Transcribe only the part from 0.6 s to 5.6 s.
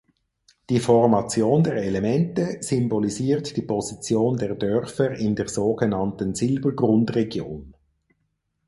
Die Formation der Elemente symbolisiert die Position der Dörfer in der